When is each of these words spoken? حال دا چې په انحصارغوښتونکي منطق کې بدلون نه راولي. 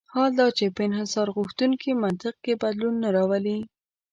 حال 0.13 0.31
دا 0.39 0.47
چې 0.57 0.65
په 0.75 0.81
انحصارغوښتونکي 0.87 1.91
منطق 2.03 2.35
کې 2.43 2.53
بدلون 2.63 2.95
نه 3.03 3.09
راولي. 3.15 3.59